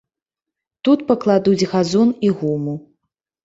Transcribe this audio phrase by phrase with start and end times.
[0.89, 2.79] Тут пакладуць газон і гуму.